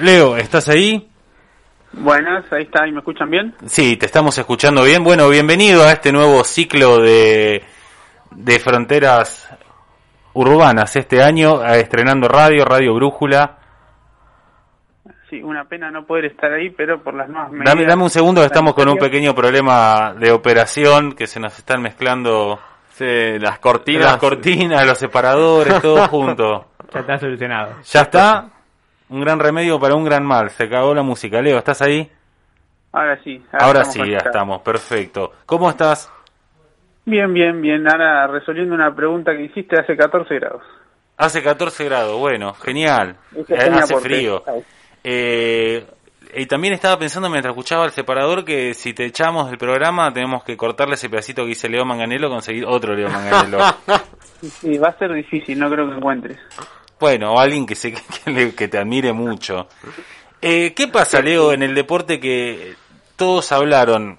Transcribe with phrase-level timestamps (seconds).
[0.00, 1.08] Leo, ¿estás ahí?
[1.92, 3.54] Buenas, ahí está, ¿y me escuchan bien?
[3.66, 5.02] Sí, te estamos escuchando bien.
[5.02, 7.64] Bueno, bienvenido a este nuevo ciclo de,
[8.30, 9.48] de fronteras
[10.34, 13.56] urbanas este año, a estrenando radio, Radio Brújula.
[15.30, 17.74] Sí, una pena no poder estar ahí, pero por las nuevas medidas...
[17.74, 21.58] Dame, dame un segundo, que estamos con un pequeño problema de operación, que se nos
[21.58, 22.58] están mezclando
[22.92, 24.04] Sí, las cortinas.
[24.04, 26.66] las cortinas, los separadores, todo junto.
[26.94, 27.74] Ya está solucionado.
[27.84, 28.48] Ya está,
[29.10, 30.50] un gran remedio para un gran mal.
[30.50, 31.40] Se acabó la música.
[31.40, 32.10] Leo, ¿estás ahí?
[32.92, 33.42] Ahora sí.
[33.52, 35.32] Ahora sí, ya estamos, perfecto.
[35.46, 36.10] ¿Cómo estás?
[37.04, 37.86] Bien, bien, bien.
[37.88, 40.62] Ahora resolviendo una pregunta que hiciste hace 14 grados.
[41.16, 43.16] Hace 14 grados, bueno, genial.
[43.34, 44.42] Eh, hace frío.
[45.02, 45.84] Eh,
[46.34, 50.44] y también estaba pensando mientras escuchaba el separador que si te echamos del programa tenemos
[50.44, 53.58] que cortarle ese pedacito que dice Leo Manganelo, conseguir otro Leo Manganelo.
[54.40, 56.38] Sí, va a ser difícil, no creo que encuentres.
[57.00, 57.92] Bueno, o alguien que, se,
[58.24, 59.68] que, le- que te admire mucho.
[60.40, 62.74] Eh, ¿Qué pasa, Leo, en el deporte que
[63.16, 64.18] todos hablaron?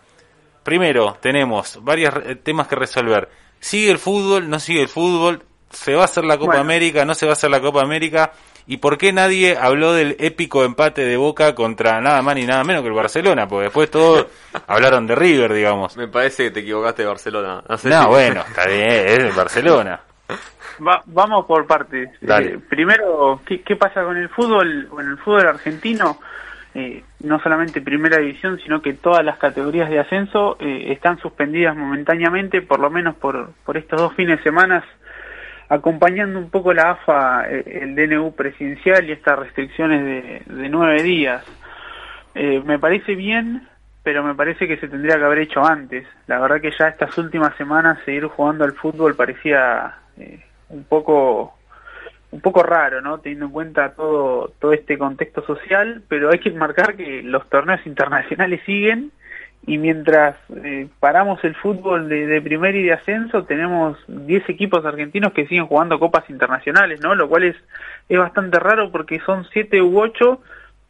[0.64, 3.30] Primero, tenemos varios temas que resolver.
[3.60, 4.50] ¿Sigue el fútbol?
[4.50, 5.44] ¿No sigue el fútbol?
[5.72, 6.62] ¿Se va a hacer la Copa Bueno.
[6.62, 7.06] América?
[7.06, 8.34] ¿No se va a hacer la Copa América?
[8.68, 12.64] ¿Y por qué nadie habló del épico empate de Boca contra nada más ni nada
[12.64, 13.48] menos que el Barcelona?
[13.48, 14.28] Porque después todos
[14.68, 15.96] hablaron de River, digamos.
[15.98, 17.64] Me parece que te equivocaste de Barcelona.
[17.68, 20.02] No, sé No, si- bueno, está bien, es el Barcelona.
[20.86, 22.10] Va- vamos por partes.
[22.54, 24.88] Eh, primero, ¿qué, qué pasa con el fútbol?
[24.90, 26.20] Con el fútbol argentino,
[26.74, 31.76] eh, no solamente primera división, sino que todas las categorías de ascenso eh, están suspendidas
[31.76, 34.84] momentáneamente, por lo menos por, por estos dos fines de semana,
[35.70, 41.44] acompañando un poco la AFA, el DNU presidencial y estas restricciones de, de nueve días.
[42.36, 43.68] Me parece bien,
[44.04, 46.08] pero me parece que se tendría que haber hecho antes.
[46.28, 51.56] La verdad que ya estas últimas semanas seguir jugando al fútbol parecía eh, un poco
[52.32, 53.20] un poco raro, ¿no?
[53.20, 57.86] Teniendo en cuenta todo todo este contexto social, pero hay que marcar que los torneos
[57.86, 59.12] internacionales siguen
[59.66, 64.86] y mientras eh, paramos el fútbol de, de primer y de ascenso, tenemos 10 equipos
[64.86, 67.14] argentinos que siguen jugando copas internacionales, ¿no?
[67.14, 67.56] Lo cual es,
[68.08, 70.42] es bastante raro porque son 7 u 8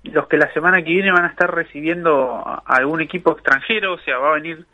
[0.04, 4.00] los que la semana que viene van a estar recibiendo a algún equipo extranjero, o
[4.00, 4.66] sea, va a venir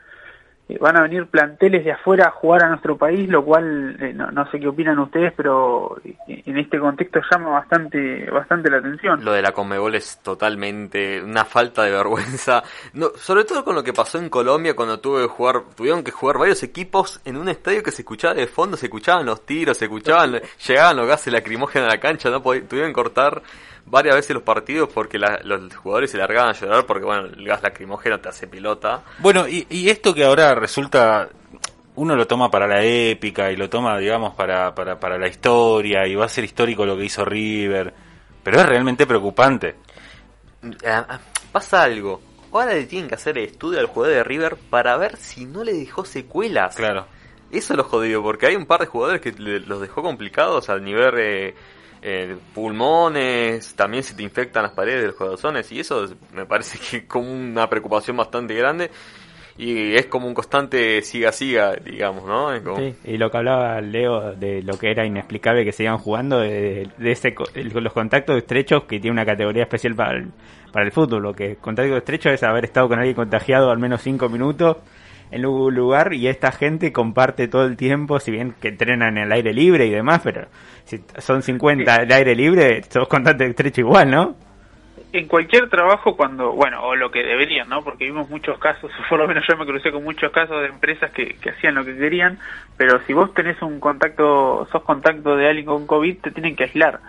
[0.79, 4.31] van a venir planteles de afuera a jugar a nuestro país, lo cual eh, no,
[4.31, 6.15] no sé qué opinan ustedes, pero eh,
[6.45, 9.23] en este contexto llama bastante bastante la atención.
[9.23, 12.63] Lo de la Conmebol es totalmente una falta de vergüenza.
[12.93, 16.11] No, sobre todo con lo que pasó en Colombia cuando tuve que jugar, tuvieron que
[16.11, 19.77] jugar varios equipos en un estadio que se escuchaba de fondo, se escuchaban los tiros,
[19.77, 23.41] se escuchaban, llegaban los gases lacrimógenos a la cancha, no Pod- tuvieron que cortar
[23.85, 27.45] varias veces los partidos porque la- los jugadores se largaban a llorar porque bueno, el
[27.45, 29.03] gas lacrimógeno te hace pelota.
[29.19, 31.29] Bueno, y, y esto que ahora resulta,
[31.95, 36.05] uno lo toma para la épica y lo toma, digamos, para, para, para la historia
[36.07, 37.93] y va a ser histórico lo que hizo River,
[38.43, 39.75] pero es realmente preocupante.
[40.85, 41.19] Ah, ah,
[41.51, 42.21] Pasa algo.
[42.51, 45.63] Ahora le tienen que hacer el estudio al jugador de River para ver si no
[45.63, 46.75] le dejó secuelas.
[46.75, 47.05] Claro.
[47.51, 50.69] Eso es lo jodido, porque hay un par de jugadores que le- los dejó complicados
[50.69, 51.55] al nivel eh,
[52.07, 56.45] eh, pulmones, también se te infectan las paredes de los corazones, y eso es- me
[56.45, 58.91] parece que es como una preocupación bastante grande,
[59.57, 62.51] y es como un constante siga-siga, digamos, ¿no?
[62.77, 66.87] Sí, y lo que hablaba Leo de lo que era inexplicable que se jugando, de,
[66.97, 70.27] de ese, los contactos estrechos que tiene una categoría especial para el,
[70.71, 71.23] para el fútbol.
[71.23, 74.77] Lo que contacto estrecho es haber estado con alguien contagiado al menos cinco minutos
[75.35, 79.25] en un lugar y esta gente comparte todo el tiempo, si bien que entrenan en
[79.25, 80.47] el aire libre y demás, pero
[80.85, 84.35] si son 50 al aire libre, sos contacto estrecho igual, ¿no?
[85.11, 87.81] en cualquier trabajo cuando, bueno, o lo que deberían, ¿no?
[87.83, 91.11] Porque vimos muchos casos, por lo menos yo me crucé con muchos casos de empresas
[91.11, 92.37] que, que hacían lo que querían,
[92.77, 96.65] pero si vos tenés un contacto, sos contacto de alguien con COVID, te tienen que
[96.65, 96.99] aislar.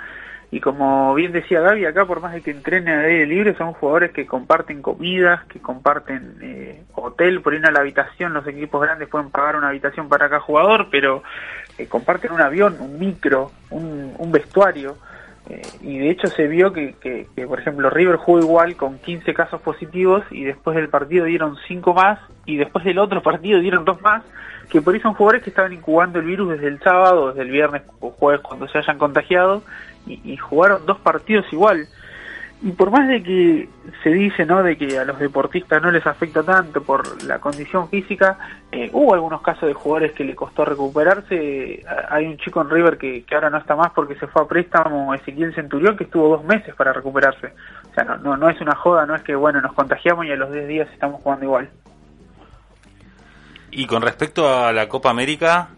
[0.51, 3.73] Y como bien decía Gaby, acá por más de que entrenen al aire libre, son
[3.73, 8.81] jugadores que comparten comidas, que comparten eh, hotel, por ir a la habitación, los equipos
[8.81, 11.25] grandes pueden pagar una habitación para cada jugador, pero
[11.79, 14.97] eh, comparten un avión, un micro, un vestuario.
[15.49, 19.33] Eh, y de hecho se vio que, que, por ejemplo, River jugó igual con 15
[19.33, 23.85] casos positivos y después del partido dieron 5 más y después del otro partido dieron
[23.85, 24.25] 2 más,
[24.71, 27.51] que por ahí son jugadores que estaban incubando el virus desde el sábado, desde el
[27.51, 29.63] viernes o jueves cuando se hayan contagiado
[30.07, 31.87] y, y jugaron dos partidos igual.
[32.67, 33.69] Y por más de que
[34.03, 37.89] se dice no de que a los deportistas no les afecta tanto por la condición
[37.89, 38.37] física,
[38.73, 41.85] eh, hubo algunos casos de jugadores que le costó recuperarse.
[42.09, 44.49] Hay un chico en River que, que ahora no está más porque se fue a
[44.49, 47.53] préstamo, Ezequiel Centurión, que estuvo dos meses para recuperarse.
[47.89, 50.33] O sea, no, no, no es una joda, no es que bueno nos contagiamos y
[50.33, 51.71] a los 10 días estamos jugando igual.
[53.71, 55.69] Y con respecto a la Copa América,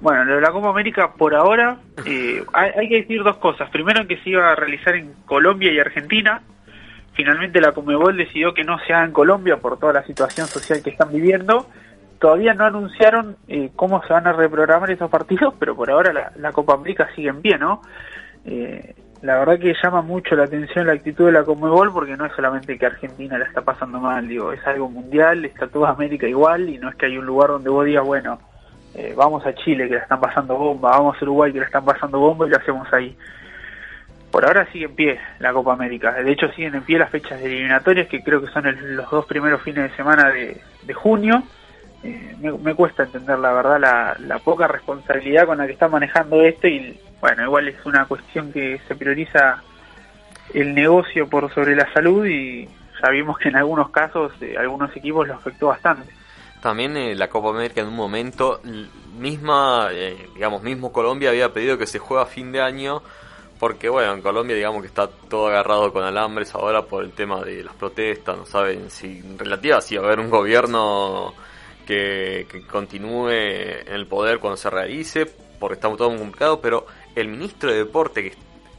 [0.00, 3.68] Bueno, lo de la Copa América por ahora eh, hay, que decir dos cosas.
[3.70, 6.42] Primero que se iba a realizar en Colombia y Argentina.
[7.14, 10.82] Finalmente la Comebol decidió que no se haga en Colombia por toda la situación social
[10.84, 11.66] que están viviendo.
[12.20, 16.32] Todavía no anunciaron eh, cómo se van a reprogramar esos partidos, pero por ahora la,
[16.36, 17.82] la Copa América sigue en pie, ¿no?
[18.44, 22.24] Eh, la verdad que llama mucho la atención la actitud de la Comebol porque no
[22.24, 26.28] es solamente que Argentina la está pasando mal, digo, es algo mundial, está toda América
[26.28, 28.38] igual y no es que hay un lugar donde vos digas, bueno,
[28.98, 31.84] eh, vamos a Chile que la están pasando bomba, vamos a Uruguay que la están
[31.84, 33.16] pasando bomba y lo hacemos ahí.
[34.30, 37.40] Por ahora sigue en pie la Copa América, de hecho siguen en pie las fechas
[37.40, 40.60] de eliminatorias que creo que son el- los dos primeros fines de semana de,
[40.94, 41.42] junio.
[42.02, 45.88] Eh, me, me cuesta entender la verdad la, la poca responsabilidad con la que está
[45.88, 49.62] manejando esto y bueno, igual es una cuestión que se prioriza
[50.54, 52.66] el negocio por sobre la salud y
[53.02, 56.10] ya vimos que en algunos casos eh, algunos equipos lo afectó bastante.
[56.60, 58.60] También eh, la Copa América en un momento,
[59.16, 63.02] misma, eh, digamos, mismo Colombia había pedido que se juegue a fin de año,
[63.58, 67.42] porque bueno, en Colombia digamos que está todo agarrado con alambres ahora por el tema
[67.42, 71.34] de las protestas, no saben si relativa si va a haber un gobierno
[71.86, 75.26] que, continúe en el poder cuando se realice,
[75.58, 78.32] porque está todo muy complicado, pero el ministro de Deporte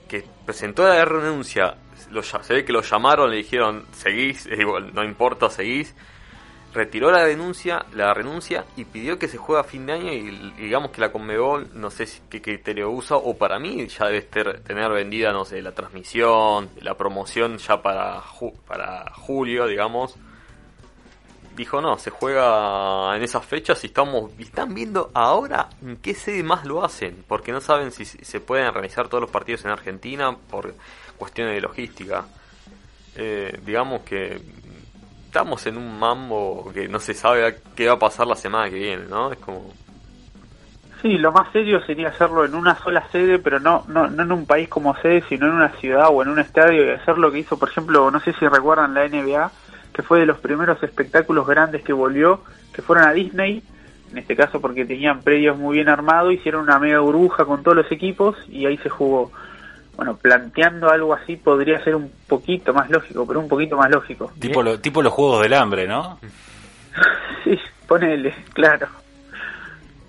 [0.07, 1.75] que, presentó la renuncia,
[2.09, 4.47] lo se ve que lo llamaron, le dijeron, seguís,
[4.93, 5.95] no importa, seguís,
[6.73, 10.53] retiró la denuncia, la renuncia y pidió que se juegue a fin de año y,
[10.57, 14.21] digamos que la Conmebol, no sé si, qué criterio usa, o para mí ya debe
[14.21, 20.15] ter- tener vendida, no sé, la transmisión, la promoción ya para, ju- para julio, digamos.
[21.55, 26.41] Dijo, no, se juega en esas fechas y estamos están viendo ahora en qué sede
[26.41, 29.71] más lo hacen, porque no saben si si se pueden realizar todos los partidos en
[29.71, 30.73] Argentina por
[31.17, 32.25] cuestiones de logística.
[33.17, 34.39] Eh, digamos que
[35.29, 38.79] estamos en un mambo que no se sabe qué va a pasar la semana que
[38.79, 39.31] viene, ¿no?
[39.31, 39.71] Es como...
[41.03, 44.31] Sí, lo más serio sería hacerlo en una sola sede, pero no, no, no en
[44.31, 47.31] un país como sede, sino en una ciudad o en un estadio y hacer lo
[47.31, 49.51] que hizo, por ejemplo, no sé si recuerdan la NBA,
[49.93, 52.41] que fue de los primeros espectáculos grandes que volvió,
[52.73, 53.61] que fueron a Disney,
[54.11, 57.77] en este caso porque tenían predios muy bien armados, hicieron una mega burbuja con todos
[57.77, 59.31] los equipos y ahí se jugó.
[59.99, 64.31] Bueno, planteando algo así podría ser un poquito más lógico, pero un poquito más lógico.
[64.39, 66.17] Tipo, lo- tipo los juegos del hambre, ¿no?
[67.43, 68.87] Sí, ponele, claro.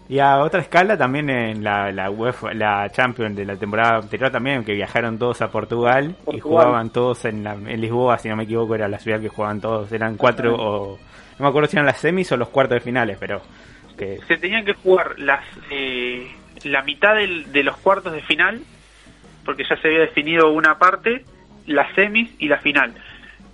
[0.08, 4.30] Y a otra escala también en la, la UEFA, la Champions de la temporada anterior
[4.30, 8.36] también, que viajaron todos a Portugal, y jugaban todos en, la, en Lisboa, si no
[8.36, 9.90] me equivoco, era la ciudad que jugaban todos.
[9.90, 10.98] Eran cuatro o...
[11.38, 13.40] No me acuerdo si eran las semis o los cuartos de finales, pero...
[13.98, 16.28] Que, se tenían que jugar las eh,
[16.62, 18.60] la mitad del- de los cuartos de final,
[19.44, 21.24] porque ya se había definido una parte,
[21.66, 22.94] las semis y la final.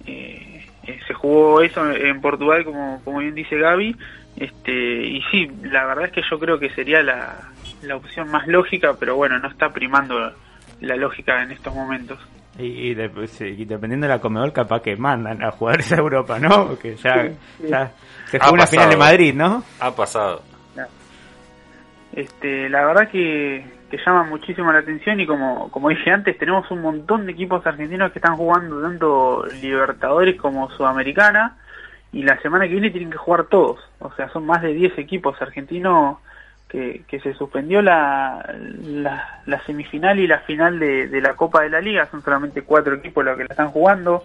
[0.07, 3.97] Eh, eh, se jugó eso en Portugal, como, como bien dice Gaby,
[4.37, 4.73] este,
[5.07, 7.37] y sí, la verdad es que yo creo que sería la,
[7.83, 10.33] la opción más lógica, pero bueno, no está primando
[10.81, 12.19] la lógica en estos momentos.
[12.59, 13.11] y, y de-
[13.57, 16.69] y dependiendo de la Comedor, capaz que mandan a jugadores a Europa, ¿no?
[16.69, 17.31] Porque ya, Sí,
[17.63, 17.69] sí.
[17.69, 17.93] ya
[18.27, 18.71] se Ha jugó una pasado.
[18.71, 19.65] final de Madrid, ¿no?
[19.81, 20.43] Ha pasado.
[22.13, 26.71] Este, la verdad que, que llama muchísimo la atención y como, como dije antes, tenemos
[26.71, 31.57] un montón de equipos argentinos que están jugando tanto Libertadores como Sudamericana
[32.13, 33.79] y la semana que viene tienen que jugar todos.
[34.01, 36.19] O sea, son más de 10 equipos argentinos
[36.69, 41.63] que, que se suspendió la, la, la semifinal y la final de, de la Copa
[41.63, 42.09] de la Liga.
[42.11, 44.25] Son solamente cuatro equipos los que la están jugando.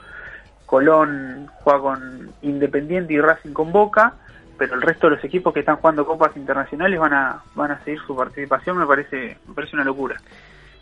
[0.65, 4.13] Colón juega con Independiente y Racing con Boca
[4.61, 7.83] pero el resto de los equipos que están jugando copas internacionales van a van a
[7.83, 10.21] seguir su participación me parece me parece una locura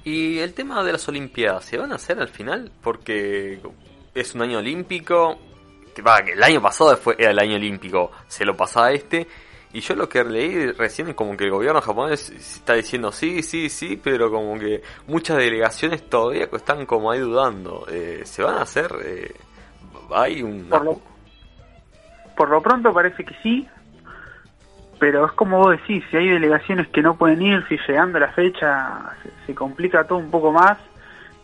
[0.03, 2.73] Y el tema de las Olimpiadas, ¿se van a hacer al final?
[2.83, 3.57] Porque
[4.13, 5.39] es un año olímpico,
[5.95, 9.25] que va, que el año pasado fue, era el año olímpico, se lo pasaba este,
[9.71, 13.41] y yo lo que leí recién es como que el gobierno japonés está diciendo sí,
[13.43, 17.85] sí, sí, pero como que muchas delegaciones todavía están como ahí dudando.
[17.89, 18.91] Eh, ¿Se van a hacer?
[19.05, 19.33] Eh,
[20.11, 20.65] hay un...
[20.65, 21.01] por lo,
[22.39, 23.67] por lo pronto parece que sí
[24.97, 28.29] pero es como vos decís si hay delegaciones que no pueden ir si llegando la
[28.29, 29.11] fecha
[29.45, 30.77] se, complica todo un poco más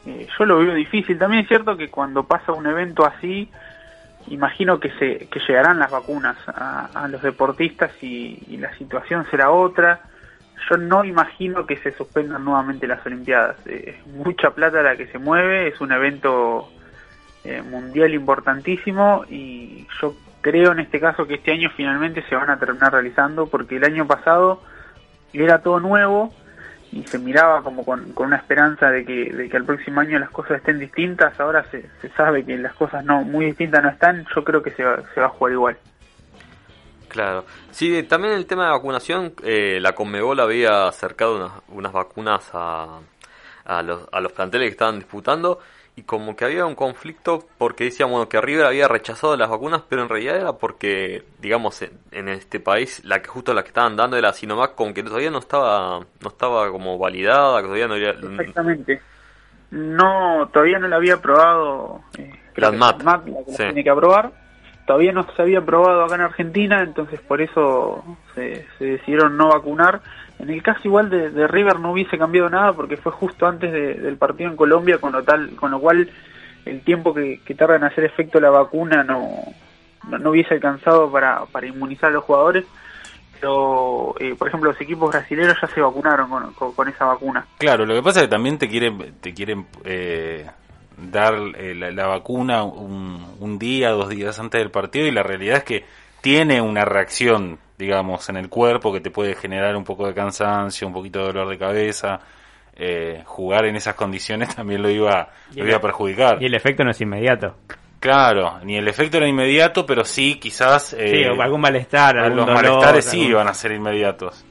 [0.05, 3.51] eh, yo lo veo difícil también es cierto que cuando pasa un evento así
[4.29, 9.51] imagino que se que llegarán las vacunas a, los deportistas y, y la situación será
[9.51, 9.99] otra
[10.69, 13.57] yo no imagino que se suspendan nuevamente las Olimpiadas.
[13.67, 16.69] Eh, es mucha plata la que se mueve, es un evento
[17.43, 22.51] eh, mundial importantísimo y yo creo en este caso que este año finalmente se van
[22.51, 24.61] a terminar realizando porque el año pasado
[25.33, 26.31] era todo nuevo
[26.91, 30.19] y se miraba como con, con una esperanza de que, de que el próximo año
[30.19, 33.89] las cosas estén distintas, ahora se, se sabe que las cosas no muy distintas no
[33.89, 35.77] están, yo creo que se va, se va a jugar igual.
[37.07, 37.45] Claro.
[37.71, 42.99] Sí, también el tema de vacunación, eh, la Conmebol había acercado unas, unas vacunas a,
[43.65, 45.57] a, los, a los planteles que estaban disputando
[45.97, 49.81] y como que había un conflicto porque decían bueno, que River había rechazado las vacunas,
[49.87, 53.69] pero en realidad era porque, digamos, en, en este país, la que justo la que
[53.69, 57.67] estaban dando de la Sinovac, como que todavía no estaba no estaba como validada, que
[57.67, 58.09] todavía no había...
[58.09, 59.01] Exactamente.
[59.71, 64.44] No, todavía no la había aprobado eh, ANMAT la que la tiene que aprobar.
[64.85, 68.03] Todavía no se había aprobado acá en Argentina, entonces por eso
[68.35, 70.01] se, decidieron no vacunar.
[70.37, 73.95] En el caso igual de, River no hubiese cambiado nada porque fue justo antes de-
[73.95, 76.09] del partido en Colombia, con lo tal, con lo cual
[76.65, 79.29] el tiempo que, tarda en hacer efecto la vacuna no,
[80.07, 82.65] no, hubiese alcanzado para, para inmunizar a los jugadores.
[83.39, 87.45] Pero, eh, por ejemplo, los equipos brasileños ya se vacunaron con, con- con esa vacuna.
[87.57, 90.45] Claro, lo que pasa es que también te quieren, te quieren eh,
[90.97, 95.23] dar eh, la, la vacuna un, un día, dos días antes del partido y la
[95.23, 95.85] realidad es que
[96.21, 100.87] tiene una reacción, digamos, en el cuerpo que te puede generar un poco de cansancio,
[100.87, 102.19] un poquito de dolor de cabeza.
[102.77, 106.41] Eh, jugar en esas condiciones también lo iba, lo el- iba a perjudicar.
[106.41, 107.55] Y el efecto no es inmediato.
[107.99, 112.61] Claro, ni el efecto era inmediato, pero sí, quizás eh, algún malestar, algún los dolor,
[112.63, 114.45] malestares sí iban a ser inmediatos.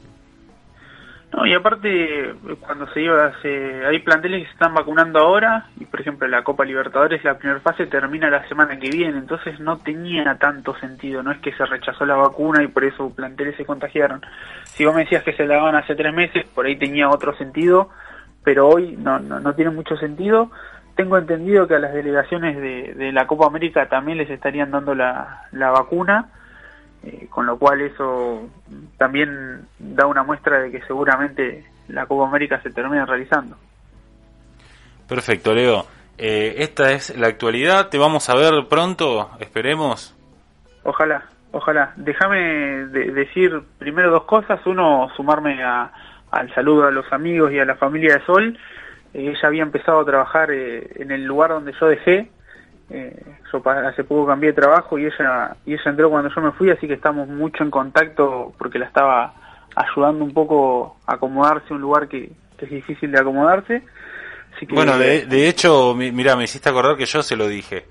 [1.34, 5.84] No, y aparte, cuando se iba, se, hay planteles que se están vacunando ahora, y
[5.84, 9.78] por ejemplo la Copa Libertadores, la primera fase termina la semana que viene, entonces no
[9.78, 13.64] tenía tanto sentido, no es que se rechazó la vacuna y por eso planteles se
[13.64, 14.22] contagiaron.
[14.62, 17.34] Si vos me decías que se la daban hace tres meses, por ahí tenía otro
[17.36, 17.90] sentido,
[18.44, 20.52] pero hoy no, no, no tiene mucho sentido.
[20.94, 24.94] Tengo entendido que a las delegaciones de, de la Copa América también les estarían dando
[24.94, 26.28] la, la vacuna,
[27.04, 28.48] eh, con lo cual eso
[28.98, 33.56] también da una muestra de que seguramente la Copa América se termina realizando.
[35.08, 35.86] Perfecto, Leo.
[36.16, 37.88] Eh, esta es la actualidad.
[37.88, 40.14] Te vamos a ver pronto, esperemos.
[40.84, 41.92] Ojalá, ojalá.
[41.96, 42.38] Déjame
[42.86, 44.60] de- decir primero dos cosas.
[44.66, 45.90] Uno, sumarme a-
[46.30, 48.58] al saludo a los amigos y a la familia de Sol.
[49.12, 52.30] Eh, ella había empezado a trabajar eh, en el lugar donde yo dejé.
[52.96, 53.22] Eh,
[53.52, 56.70] yo hace poco cambié de trabajo y ella y ella entró cuando yo me fui,
[56.70, 59.34] así que estamos mucho en contacto porque la estaba
[59.74, 63.82] ayudando un poco a acomodarse a un lugar que, que es difícil de acomodarse.
[64.56, 67.48] Así que, Bueno, de, de hecho, mi- mira, me hiciste acordar que yo se lo
[67.48, 67.86] dije.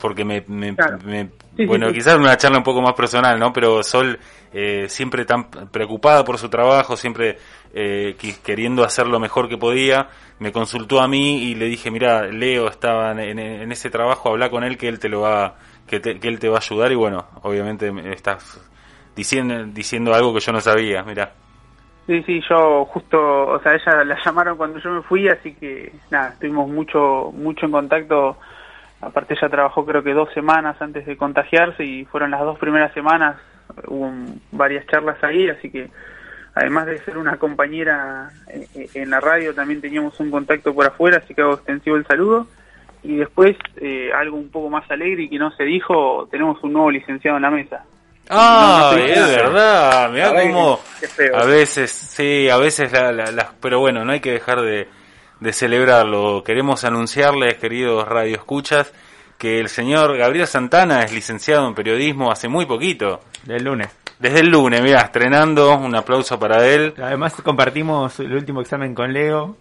[0.00, 0.44] Porque me...
[0.48, 0.98] me- Claro.
[1.04, 1.94] me- Sí, sí, bueno, sí.
[1.94, 3.50] quizás una charla un poco más personal, ¿no?
[3.50, 4.18] Pero Sol,
[4.52, 7.38] eh, siempre tan preocupada por su trabajo, siempre
[7.72, 12.26] eh, queriendo hacer lo mejor que podía, me consultó a mí y le dije, mira,
[12.26, 15.54] Leo estaba en, en ese trabajo, habla con él que él te lo va,
[15.86, 18.60] que, te- que él te va a ayudar y bueno, obviamente me estás
[19.16, 21.32] diciendo, diciendo algo que yo no sabía, mira.
[22.06, 25.92] Sí, sí, yo justo, o sea, ella la llamaron cuando yo me fui, así que
[26.10, 28.36] nada, estuvimos mucho, mucho en contacto.
[29.00, 32.92] Aparte ella trabajó creo que dos semanas antes de contagiarse y fueron las dos primeras
[32.94, 33.36] semanas,
[33.86, 34.10] hubo
[34.52, 35.90] varias charlas ahí, así que
[36.54, 41.18] además de ser una compañera en, en la radio, también teníamos un contacto por afuera,
[41.22, 42.46] así que hago extensivo el saludo.
[43.02, 46.72] Y después, eh, algo un poco más alegre y que no se dijo, tenemos un
[46.72, 47.84] nuevo licenciado en la mesa.
[48.28, 51.36] Ah, No, no, es verdad, mirá cómo que- qué feo.
[51.36, 54.88] a veces, sí, a veces la, la- la- pero bueno, no hay que dejar de,
[55.40, 56.42] de celebrarlo.
[56.44, 58.92] Queremos anunciarles, queridos radioescuchas,
[59.38, 63.20] que el señor Gabriel Santana es licenciado en periodismo hace muy poquito.
[63.44, 63.88] del lunes.
[64.18, 66.94] Desde el lunes, mira, estrenando, un aplauso para él.
[67.00, 69.56] Además compartimos el último examen con Leo,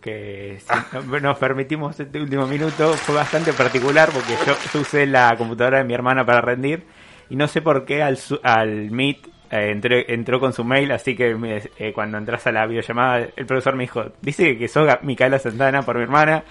[0.00, 0.86] que si Ah.
[1.06, 2.94] no- nos permitimos este último minuto.
[2.94, 6.84] Fue bastante particular porque yo, yo usé la computadora de mi hermana para rendir
[7.28, 11.16] y no sé por qué al, al Meet eh, entré- entró con su mail, así
[11.16, 14.88] que me- eh, cuando entras a la videollamada el profesor me dijo, dice que sos
[15.02, 16.44] Micaela Santana por mi hermana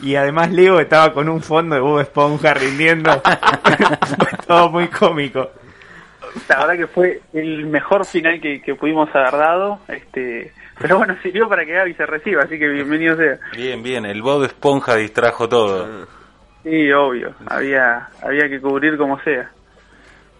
[0.00, 3.10] y además Leo estaba con un fondo de Bob Esponja rindiendo.
[4.18, 5.50] Fue todo muy cómico.
[6.48, 9.80] La verdad que fue el mejor final que, que pudimos haber dado.
[9.88, 13.38] Este, pero bueno, sirvió para que Gaby se reciba, así que bienvenido sea.
[13.54, 16.06] Bien, bien, el Bob Esponja distrajo todo.
[16.62, 19.50] Sí, obvio, había, había que cubrir como sea.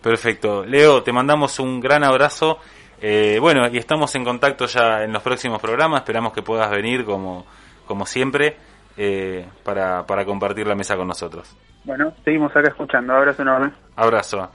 [0.03, 0.65] Perfecto.
[0.65, 2.59] Leo, te mandamos un gran abrazo.
[3.01, 6.01] Eh, bueno, y estamos en contacto ya en los próximos programas.
[6.01, 7.47] Esperamos que puedas venir como,
[7.87, 8.57] como siempre
[8.97, 11.57] eh, para, para compartir la mesa con nosotros.
[11.85, 13.13] Bueno, seguimos acá escuchando.
[13.15, 13.73] Abrazo enorme.
[13.97, 14.51] Abrazo.